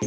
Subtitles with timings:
[0.00, 0.04] は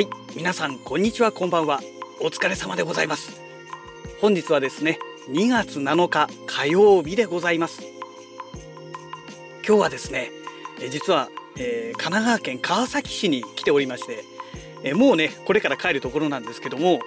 [0.00, 1.80] い皆さんこんにちはこんばんは。
[2.22, 3.38] お疲れ様でございます。
[4.22, 4.98] 本日はですね
[5.28, 7.82] 2月7日火曜日でございます。
[9.66, 10.30] 今日はですね
[10.80, 11.28] え実は、
[11.58, 14.24] えー、神奈川県川崎市に来ておりまして、
[14.84, 17.00] えもうねこれから帰るところなんですけども、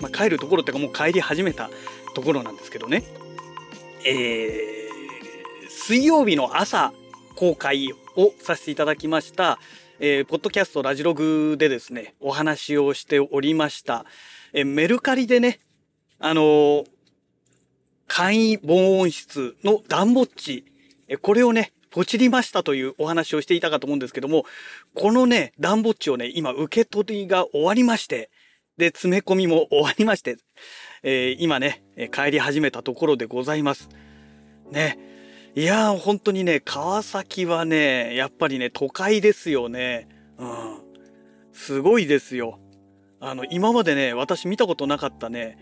[0.00, 1.70] まあ、帰るところっていうかもう帰り始めた
[2.14, 3.02] ところなんですけどね、
[4.04, 6.92] えー、水曜日の朝
[7.34, 9.58] 公開をさせていただきました
[9.98, 14.04] えー、ポッドキャストラジログでですね、お話をしておりました。
[14.52, 15.60] えー、メルカリでね、
[16.18, 16.86] あのー、
[18.06, 20.66] 簡易防音室の暖房地、
[21.08, 24.44] えこれをね、ポチりましたというお話をしていたかと思うんですけども、
[24.94, 28.28] このね、暖房地をね、今受け取りが終わりまして、
[28.76, 30.36] で、詰め込みも終わりまして、
[31.02, 31.82] えー、今ね、
[32.12, 33.88] 帰り始めたところでございます。
[34.70, 34.98] ね、
[35.54, 40.08] いやー、本当にね、川崎はね、やっぱりね、都会ですよね。
[40.38, 40.78] うん。
[41.52, 42.60] すごいですよ。
[43.20, 45.58] あの、今までね、私見たことなかったね、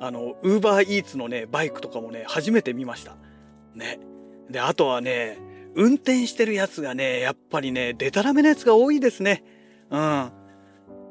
[0.00, 3.16] あの、ウーバーイーツのね、バイクとかもね、初めて見ました。
[3.74, 3.98] ね。
[4.50, 5.38] で、あとはね、
[5.74, 9.42] 運転してるやつがね、やっぱりね、デタラメなやつが多いですね。
[9.90, 10.32] うん。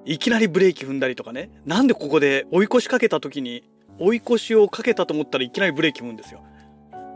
[0.05, 1.49] いきなりブレーキ踏んだりとかね。
[1.66, 3.63] なんでここで追い越しかけた時に、
[3.99, 6.41] 追い越しをかけたと思ったらいきなりブレーキ踏むんですよ。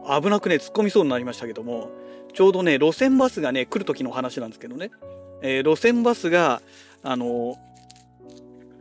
[0.08, 1.90] 危なくね突っ込みそうになりましたけども
[2.34, 4.92] ちょうどね路線バスがね来る時の話なんですけどね、
[5.42, 6.62] えー、路線バスが
[7.04, 7.58] あの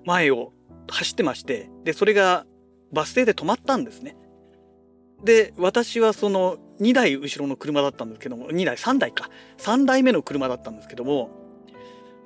[0.05, 0.53] 前を
[0.89, 2.45] 走ってましてでそれが
[2.93, 4.17] バス停で止まったんですね。
[5.25, 11.31] で私はその2台後ろの車だったんですけども2台3台か3台目の車だったんですけども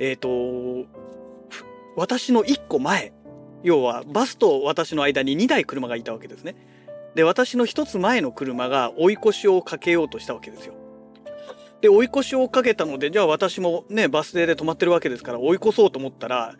[0.00, 0.88] えっ、ー、と
[1.98, 3.12] 私の1個前
[3.64, 6.54] 要はバスと私の間に2台車がいたわけですね。
[7.16, 10.75] で私の一つ前の車が追い越しをかけようとしたわけですよ。
[11.81, 16.54] で追い越しをかけたのでじゃあ私もねバス停で止まってるわけですから追い越そうと思ったら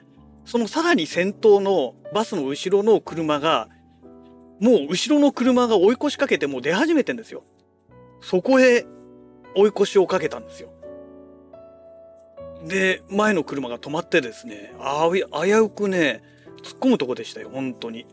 [0.45, 3.69] そのさらに先頭のバスの後ろの車が
[4.59, 7.45] もう後ろの車が追い越しかけてもう出始めてんですよ。
[8.21, 8.87] そこへ
[9.55, 10.71] 追い越しをかけたんですよ。
[12.67, 14.75] で前の車が止まってですね
[15.11, 16.23] 危うくね
[16.63, 18.07] 突っ込むとこでしたよ本当に。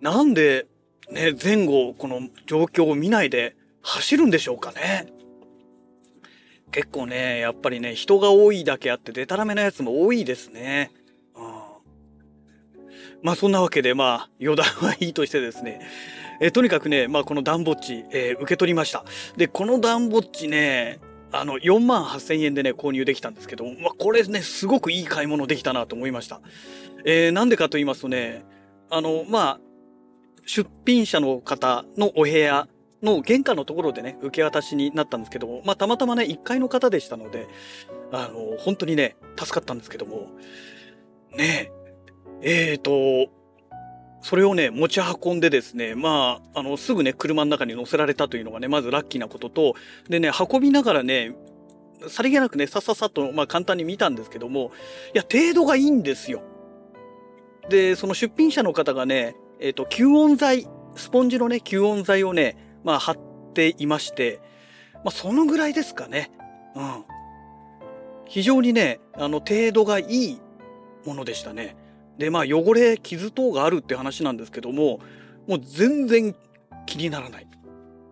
[0.00, 0.66] なんで
[1.10, 5.06] ね、前後この状況を見ないで走るんでしょうかね。
[6.70, 10.92] 結構ね、やっぱりね、人が多いだけあってデタラメなやつも多いですね。
[11.34, 11.44] うん、
[13.22, 15.80] まあそんなわけでまあ余談はいいとしてですね。
[16.40, 19.04] えとにかくね、まあこの暖房地、えー、受け取りました。
[19.36, 21.00] で、この暖房地ね、
[21.32, 26.40] あの4万8000円でね購入できたんですけど、まあ、これねすごくいい買い物できたなと思いました。
[27.04, 28.44] えー、なんでかと言いますとね
[28.90, 29.60] あのまあ
[30.46, 32.66] 出品者の方のお部屋
[33.02, 37.48] の玄関のところでね、受け渡しになったんですけども、まあ、たまたまね、1階の方でしたので、
[38.12, 40.28] あの、本当にね、助かったんですけども、
[41.36, 41.72] ね
[42.42, 43.30] え、えーと、
[44.22, 49.74] それをね、持ち運んでですね、まあ、あの、すぐね、車の中に乗せられたというのがね、まずラッキーなことと、
[50.08, 51.34] でね、運びながらね、
[52.08, 54.72] さりげなくね、さっさっと、まあ、簡単に見たんですけども、
[55.14, 56.42] いや、程度がいいんですよ。
[57.68, 60.66] で、その出品者の方がね、えっ、ー、と、吸音材、
[60.96, 63.18] スポンジのね、吸音材をね、まあ、貼っ
[63.54, 64.40] ていまして、
[64.96, 66.30] まあ、そのぐらいですかね。
[66.74, 67.04] うん。
[68.26, 70.40] 非常にね、あの、程度がいい
[71.04, 71.76] ものでしたね。
[72.20, 75.00] で、まあ、汚れ、傷等があるって話なんですけども、
[75.48, 76.36] もう全然
[76.86, 77.48] 気にならない。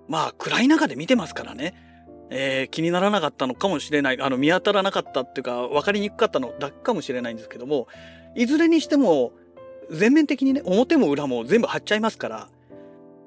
[0.08, 1.74] まあ、暗い中で見てますからね。
[2.30, 4.20] えー、気にならなかったのかもしれない。
[4.20, 7.86] あの、見当たらなかったっていうか、分かりにくかったのだけかもしれないんですけども、
[8.34, 9.32] いずれにしても、
[9.90, 12.48] 全面的にね表も裏も全部貼っちゃいますから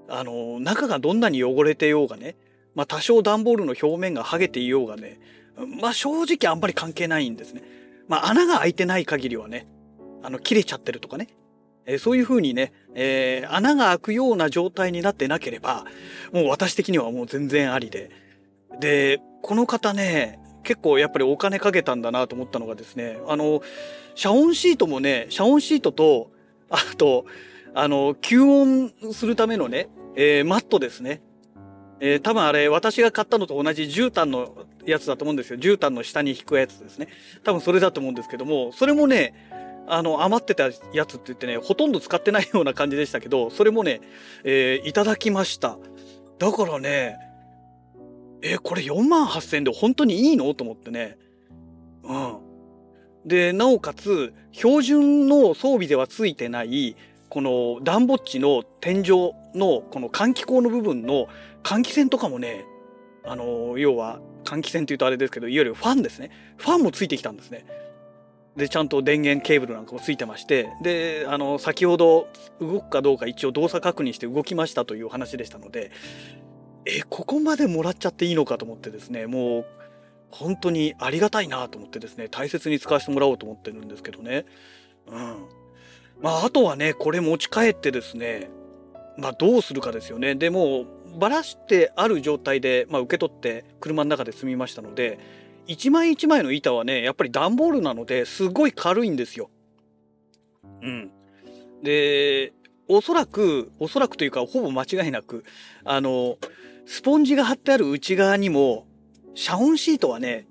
[0.10, 2.36] あの中がどんなに汚れてようがね、
[2.76, 5.20] まあ、多少段ボールの表面が剥げていようがね
[5.82, 7.62] まあ正直あんまり関係ないんですね。
[8.08, 9.68] まあ穴が開いてない限りはね
[10.24, 11.28] あの切れちゃってるとかね、
[11.86, 15.86] えー、そういうふうにね、えー、穴が開くような状態になってなければ
[16.32, 18.10] もう私的にはもう全然ありで。
[18.80, 23.62] でこの方ね結構やっぱりお金かけたんだなと思ったのがですねあの
[24.16, 26.32] 遮音シートもね遮音シートと
[26.72, 27.26] あと、
[27.76, 31.22] あの、吸音するためのね、えー、マットですね。
[32.00, 35.60] えー、多分あれ、私が買ったのと同じ絨毯のやつだと思うんですよ。
[35.60, 37.10] 絨毯の下に引くやつですね。
[37.44, 39.34] 多分それだと思うんですけども、それもね、
[39.88, 44.02] あの、余ってたやつって言ってね、ほとんど使ってないような感じでしたけど、それもね、
[44.44, 45.78] えー、いただきました。
[46.40, 47.18] だからね、
[48.42, 50.54] えこれ4万8000円で本当にいいの？
[50.54, 51.18] と思ってね。
[52.04, 52.38] うん。
[53.26, 56.96] でなおかつ標準の装備ではついてない
[57.30, 61.28] この暖房地の天井のこの換気口の部分の
[61.62, 62.66] 換気扇とかもね
[63.24, 67.66] あの要は換気扇っていうとあれですけどいわゆるファンですねファンもついてきたんですね。
[68.56, 72.28] でちゃんと電源ケーブルなんかもついてましてであの先ほど
[72.60, 75.92] 動くかどうか一応動作確認して動きましたという話でしたので
[76.86, 79.66] えここまでもらっちゃっていいのかと思ってですねもう
[80.32, 84.46] 本当にありがたいなと思ってですね大切に使わせてもらおうと思ってるんですけどね。
[85.08, 85.46] うん
[86.22, 88.50] まあ、あとはねこれ持ち帰ってですね
[89.18, 90.36] まあどうするかですよね。
[90.36, 90.86] でも
[91.18, 95.20] ばらしてある状態で、まあ、受け取って車の中で済みましたので
[95.72, 99.50] 一枚一枚の板はねやっぱり段ボールなのですごい軽いんですよ。
[100.82, 101.12] うん、
[101.82, 102.52] で
[102.90, 105.46] おそらくおそらくというかほぼ間違いなく
[105.86, 106.38] あの
[106.86, 108.86] スポンジが貼ってある内側にも
[109.34, 110.46] 遮音シートはね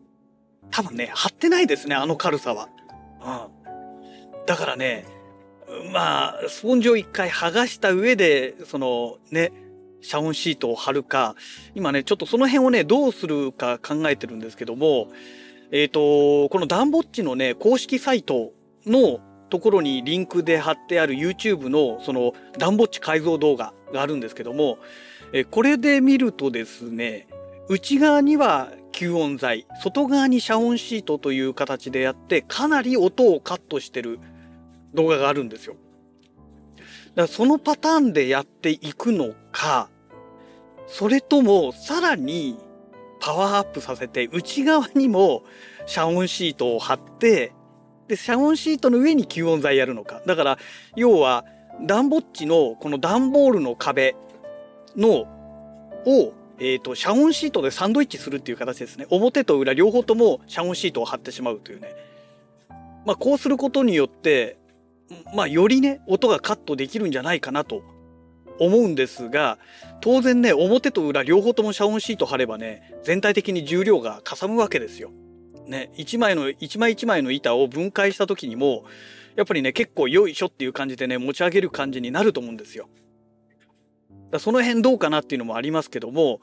[0.71, 2.71] 多分ね貼ってないですねあの軽さは。
[3.21, 5.05] うん、だからね
[5.93, 9.53] まあスポンジを一回剥がした上でそのね
[10.03, 11.35] 遮音シートを貼るか
[11.75, 15.09] 今ねちょっとその辺をねどうするか考えてるんですけども
[15.71, 18.53] えっ、ー、とこのダンボッチのね公式サイト
[18.87, 19.21] の
[19.51, 24.79] ところにリンクで貼ってある YouTube のそのダンボッチ改造動画があるんですけども
[25.33, 27.29] えこれで見るとですね
[27.69, 34.19] 内側には吸音材外側に遮音シートという形でやってかなり音をカットしてる
[34.95, 35.77] 動画があるんですよ。
[37.15, 39.89] からそのパターンでやっていくのか
[40.87, 42.59] それともさらに
[43.21, 45.43] パワーアップさせて内側にも
[45.87, 47.53] 遮音シートを貼って
[48.09, 50.21] で遮音シートの上に吸音材やるのか。
[50.27, 50.59] だから
[50.97, 51.45] 要は
[51.87, 54.17] 暖房地のこの段ボールの壁
[54.97, 55.29] の
[56.07, 59.07] を、えーと、遮音シートでサンドイッチするっていう形ですね。
[59.11, 61.95] 表と裏両方とも遮音シートを貼ってしまうというね。
[63.07, 64.59] まあこうすることによって
[65.35, 67.83] まあよりね音がカットできるんじゃないかなと
[68.59, 69.59] 思うんですが
[70.01, 75.11] 当然ね表と裏両方とも遮音シート貼ればね全体的に重量がかさむわけですよ。
[75.67, 78.85] ね1枚の1枚1枚の板を分解した時にも
[79.37, 82.89] やっぱりね結構よいしょっていう感じでね持ち上げる感じになると思うんですよ。
[84.31, 86.41] だその辺どうかなっていうのもありますけども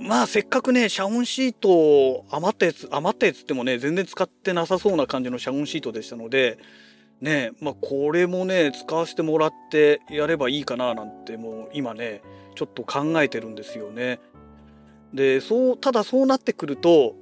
[0.00, 6.58] まあせっかくね遮音シート余ったやつ余ったやつってもね全然使ってなさそうな感じの遮音シートでしたので
[7.24, 12.22] ねまあこれもね使わせてもらってやればいいかななんてもう今ね
[12.54, 14.20] ちょっと考えてるんですよね。
[15.12, 17.14] でそうただそうなってくると,、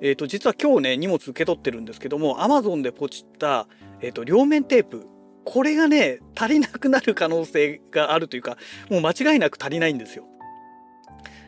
[0.00, 3.66] えー、と実は今日ね荷物受け取ってるんですけども Amazon でポチった、
[4.00, 5.06] えー、と両面テープ
[5.44, 8.58] これがね足りなくなる可能性があるというか
[8.90, 10.24] もう間違いなく足りないんですよ。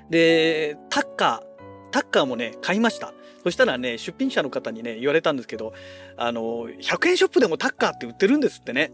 [0.08, 3.12] でタッカータッカーもね買いました。
[3.42, 5.72] そしたらね出品者の方にね言われたんですけど
[6.16, 8.92] あの100円ショップでもタッカーって売ってるんですってね。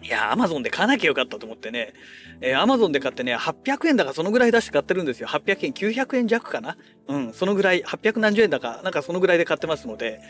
[0.00, 1.92] いや、アマゾンで買わなきゃよかったと思ってね、
[2.40, 5.26] えー、アマゾンで買ってね、800円だかそのぐらい出して買ってるんですよ。
[5.26, 6.76] 800円、900円弱かな
[7.08, 10.20] うん、そのぐらい、800何十円だか、なんかそのぐらいで買ってますので、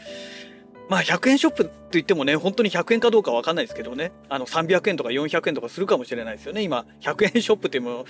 [0.88, 6.62] まあ100円ショップって言ってもね、本当に100円かどうかわかんないですけどね、あの300円とか400円とかするかもしれないですよね。
[6.62, 8.04] 今、100円ショップって言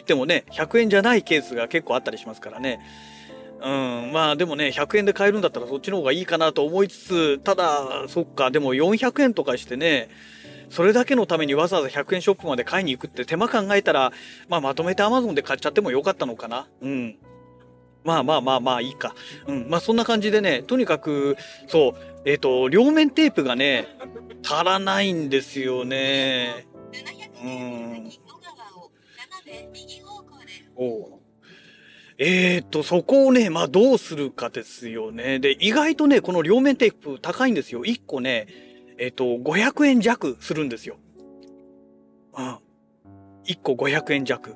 [0.00, 2.80] ってもね、100円じゃないケースが結構あったりしますからね。
[3.64, 3.68] う
[4.08, 10.10] ん、まあでもね、100円で買えるんだったらそっちの方がいいかなと思いつつ、ただ、そっか、でも400円とかしてね、
[10.68, 14.12] それだけのためにわざわざ100円ショップまで買いに行くって手間考えたら、
[14.48, 16.68] まあまとめて Amazon で買っちゃってもよかったのかな。
[16.82, 17.16] うん。
[18.04, 19.14] まあまあまあまあいいか。
[19.46, 19.70] うん。
[19.70, 21.94] まあそんな感じでね、とにかく、そう、
[22.26, 23.88] えっ、ー、と、両面テープがね、
[24.42, 26.66] 足らないんですよね。
[27.42, 28.10] うん。
[30.76, 31.13] お
[32.18, 35.40] えっ、と、そこをね、まあどうするかですよね。
[35.40, 37.82] で、意外とね、この両面テープ高いんですよ。
[37.84, 38.46] 1個ね、
[38.98, 40.96] えっ、と、500円弱するんですよ。
[42.36, 42.58] うん。
[43.46, 44.54] 1個500円弱。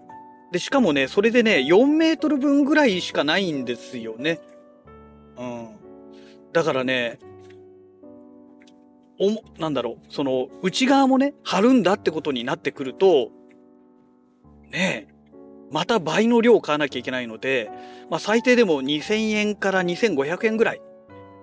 [0.53, 4.41] で、しかもね、それでね、4メートル分ぐらいしかないんですよね。
[5.37, 5.69] うん。
[6.53, 7.19] だからね、
[9.19, 13.31] おも、なんだろう、その、内側もね、貼るんだってことになってくると、
[14.71, 15.18] ねえ、
[15.71, 17.71] また倍の量買わなきゃいけないので、
[18.11, 20.81] まあ最低でも2000円から2500円ぐらい、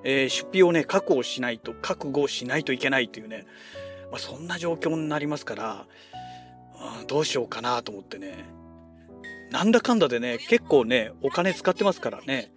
[0.04, 3.46] えー、出費をね、確保しないと、覚悟しないといけないというね、
[4.12, 5.88] まあそんな状況になりますから、
[7.00, 8.46] うん、どうしようかなと思ってね。
[9.52, 12.52] なんだかんだでね、結構ね、お金使ってますからね。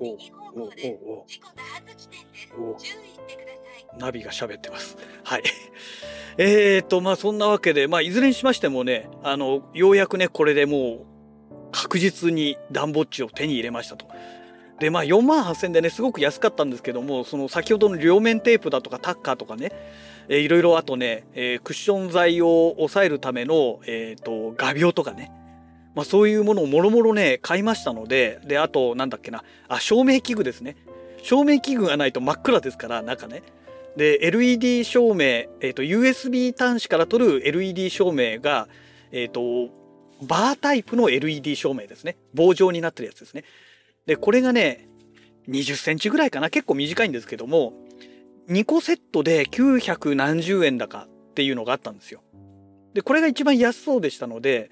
[0.00, 1.26] おおおお
[2.72, 2.76] お
[3.98, 4.96] ナビが喋ってます。
[5.24, 5.42] はい。
[6.38, 11.12] えーと、まあそんなわけで、まあいずれにしましてもね、あの、ようやくね、これでもう
[11.72, 14.06] 確実に暖房地を手に入れましたと。
[14.82, 19.70] でまあ4万8000円でねすごく安かったんですけどもその先ほどの両面テープだとかタッカーとかね、
[20.28, 25.30] えー、いろいろあとね、えー、クッション材を抑えるための、えーと、画鋲とかね、
[25.94, 30.76] まあ、そういうものをもろもろね買いましたのでであとなんだっけなあ照明器具ですね
[31.22, 33.44] 照明器具がないと真っ暗ですから中ね
[33.96, 38.68] で LED 照明、えーと、USB 端子から取る LED 照明が
[39.10, 39.72] え、ー、と
[40.26, 43.44] バータイプの LED 照明ですね棒状になってるやつですね
[44.06, 44.88] で、これがね、
[45.48, 46.50] 20センチぐらいかな。
[46.50, 47.72] 結構短いんですけども、
[48.48, 52.22] 2個セットで900何十円だかっていうのがあったんですよ。
[52.94, 54.70] で、これが一番安そうでしたので、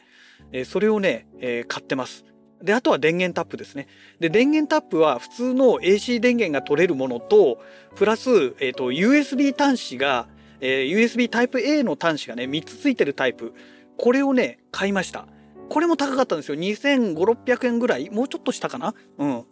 [0.52, 2.24] えそれをね、えー、買ってます。
[2.62, 3.88] で、あとは電源タップですね。
[4.18, 7.58] で、電源タップは普通の AC 電源が取れるものと、
[7.96, 10.28] プラス、えっ、ー、と、USB 端子が、
[10.60, 13.54] えー、USB タイプ A の端子がね、3つついてるタイプ。
[13.96, 15.26] これをね、買いました。
[15.68, 16.56] これも高かったんですよ。
[16.56, 18.10] 2500、600円ぐらい？
[18.10, 18.94] もうちょっとしたかな？
[19.18, 19.44] うん。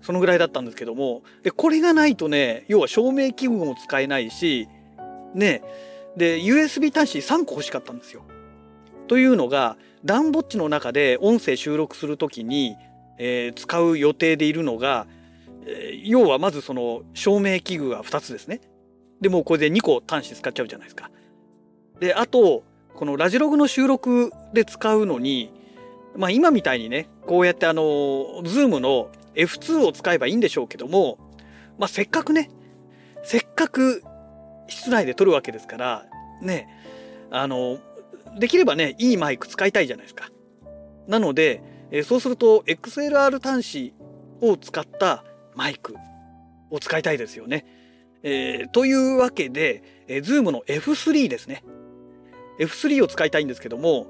[0.00, 1.22] そのぐらいだったんですけども。
[1.42, 4.68] で、これがないとね、要は照明器具も使えないし、
[5.34, 5.62] ね、
[6.16, 8.22] で、USB 端子3個欲しかったんですよ。
[9.08, 12.76] というのが、ダンボッチの中で音声収録するときに、
[13.18, 15.06] えー、使う予定でいるのが、
[15.66, 18.60] えー、要はまずその照明器具が2つですね。
[19.20, 21.10] でもこれで2個端子使っちゃうじゃないですか。
[21.98, 22.62] で、あと、
[22.94, 25.52] このラジログの収録で使うのに、
[26.16, 31.18] まあ今みたいにね、こうやってあの、Zoom の F2 を使えばいいんでしょうけども、
[31.78, 32.50] まあせっかくね、
[33.24, 34.02] せっかく
[34.68, 36.06] 室内で撮るわけですから、
[36.40, 36.68] ね、
[37.30, 37.78] あの、
[38.38, 40.30] できればね、いいマイク使いたいじゃないですか。
[41.06, 43.94] なので、えそうすると XLR 端子
[44.40, 45.94] を使ったマイク
[46.70, 47.64] を使いたいですよね。
[48.22, 51.64] えー、というわけで、えー、Zoom の F3 ですね。
[52.58, 54.08] F3 を使いたいんですけども、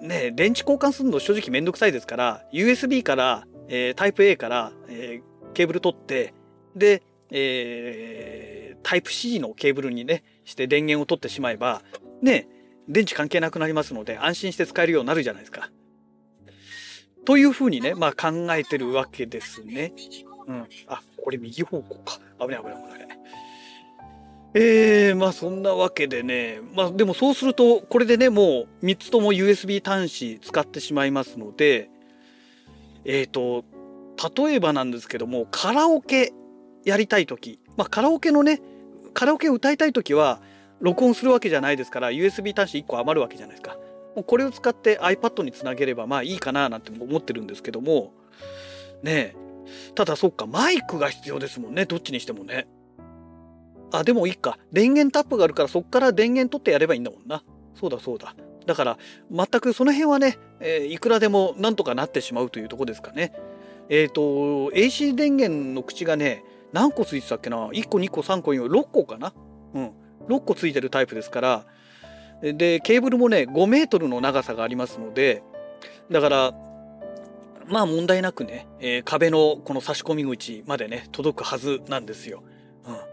[0.00, 6.34] ね、電池交換するの正直めんどくさいですから、USB から、えー、タイプ A から、えー、ケーブル取って、
[6.74, 11.82] で、えー、タイプ C のケーブルにね、して電源を取ってしまえば、
[12.22, 12.48] ね、
[12.90, 15.70] 電池関係なくなりますので、安心して使えるようになるじゃないですか。
[17.24, 19.92] というふうにね、まあ考えてるわけですね。
[20.48, 20.66] うん。
[20.88, 22.18] あ、これ右方向か。
[22.40, 23.18] 危ない危ない危ない。
[24.54, 31.88] えー、まあそんなわけでね、まあでもそうすると、これでね、もう3つとも USB 端子使ってしまいますので、
[33.04, 33.64] えっ、ー、と、
[34.36, 36.32] 例えばなんですけども、カラオケ
[36.84, 38.60] やりたい時、まあカラオケのね、
[39.14, 40.40] カラオケ歌いたい時は、
[40.80, 43.76] 録音するわけじゃないですから、USB 端子1個余るわけじゃないですか。
[44.16, 48.12] もうこれを使って iPad につなげればまあいいかななんて思ってるんですけども、
[49.02, 49.36] ねえ、
[49.94, 52.66] ただそっか、マイクが必要ですもんね、どっちにしてもね。
[53.92, 54.58] あ、でもいいか。
[54.72, 57.42] 電源タップがあるからそっから電源取ってやればいいんだもんな。
[57.74, 58.34] そうだそうだ。
[58.66, 58.98] だから
[59.30, 63.32] 全くその辺はね、えー、いくらでもなんとかなってしまうというとこですかね。
[63.88, 64.22] えっ、ー、と
[64.70, 69.32] AC 電源の口がね何個ついてたっけな？1個2個3個4個6個かな？
[69.74, 69.92] うん
[70.28, 71.66] 6個ついてるタイプですから
[72.42, 75.42] でケーブルもね5メートルの長さがありますので
[76.10, 76.52] だから
[77.66, 82.42] まあ問題なくね、えー、壁のこの差し込み口までね届くはずなんですよ。
[82.86, 83.10] うん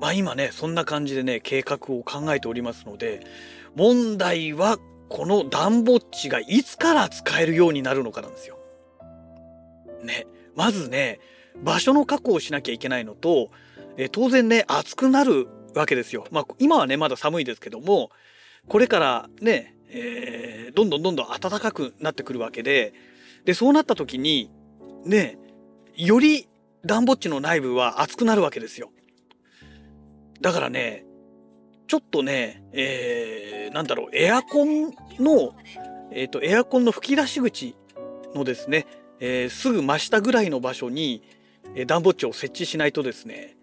[0.00, 3.26] まあ今ね、そんな感じでね、計画を考えておりますので、
[3.74, 8.58] 問題はこの暖房地がいつから使えるようになるのかなんですよ。
[10.02, 11.18] ね、まずね、
[11.62, 13.50] 場所の確保をしなきゃいけないのと、
[13.96, 16.26] え当然ね、暑くなるわけですよ。
[16.30, 18.10] まあ今はね、まだ寒いですけども、
[18.68, 22.92] これからね、えー、どんどんどんどん暖かくなってくるわけで、
[23.44, 24.50] で、そうなった時に、
[25.04, 25.38] ね、
[25.94, 26.48] より
[26.84, 28.90] 暖房地の内部は熱くなるわけですよ。
[30.40, 31.04] だからね、
[31.86, 35.54] ちょっとね、えー、なんだろう、エアコンの、
[36.10, 37.76] えっ、ー、と、エアコンの吹き出し口
[38.34, 38.86] のですね、
[39.20, 41.22] えー、すぐ真下ぐらいの場所に、
[41.74, 43.55] えー、暖房地を設置しないとですね、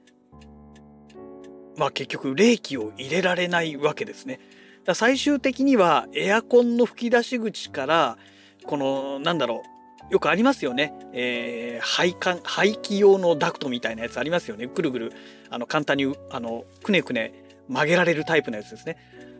[1.78, 4.40] まあ結局冷気を入れられないわけですね。
[4.86, 8.18] だ最終的にはエアコンの吹き出し口から
[8.66, 9.74] このなんだろう
[10.14, 10.94] よくありますよね。
[11.14, 14.68] えー、排管、排気用のダクトみたいなやつありますよね。
[14.68, 15.14] ぐるぐる、
[15.50, 17.34] あの、簡単に、あの、くねくね
[17.68, 18.98] 曲げられるタイプのやつですね。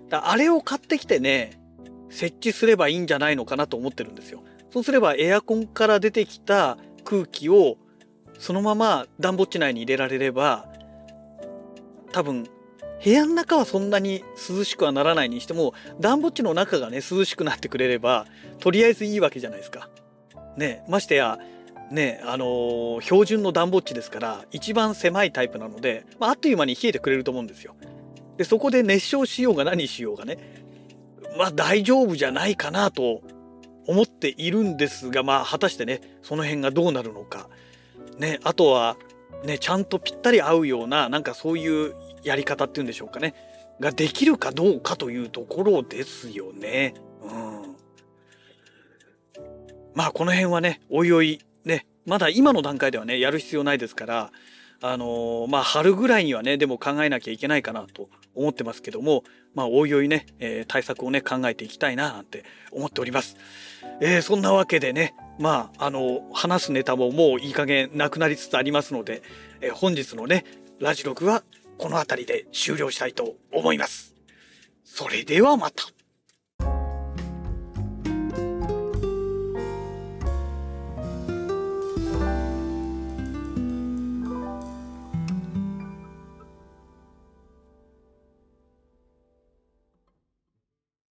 [0.10, 1.60] だあれを買ってきてね、
[2.10, 4.44] 設置すればいいんじゃないのかなと思ってるんですよ。
[4.72, 7.78] そうすればエアコンから出てきた空気を
[8.40, 10.73] そのまま暖房地内に入れられれば、
[12.14, 12.46] 多分、
[13.04, 18.26] 部屋の中はそんなに涼しくはならないにしても、暖房地の中がね、涼しくなってくれれば、
[18.60, 19.90] とりあえずいいわけじゃないですか。
[20.56, 21.40] ね、ましてや、
[21.92, 27.76] ね、あのー、標準の暖房地ですから一番狭いタイプなので、まあ、あっという間に冷えてくれると思うんですよ。
[28.38, 30.40] でそこで熱唱しようが何しようがね
[31.38, 33.22] まあ大丈夫じゃないかなと
[33.86, 37.48] 思っているんですがまあ果たしてねその辺がどうなるのか、
[38.18, 38.98] ね、あとは、
[39.44, 43.36] ね、ちゃんとぴったり合うような、なんかそういうやり方っていうんでしょうかね。
[43.80, 46.94] ができるかどうかというところですよね。
[47.24, 47.76] うん。
[49.94, 54.32] まあこの辺はね、おいおいね、まだ今の段階ではね、やる必要ないですから、
[54.82, 59.24] あのー、まあ春ぐらいにはね、でも考えなきゃいけないかなと思ってますけども、
[59.54, 63.38] まあおいおいね、えー、対策をね、考えていきたいななんて思っております。
[64.02, 69.24] えー、そんなわけでね、まあ、あの、話すネタももういい加減なくなりつつありますので、
[69.62, 70.46] え本日のね、
[70.80, 71.44] ラジログは
[71.78, 74.16] この辺りで終了したいと思います。
[74.84, 75.84] それではまた。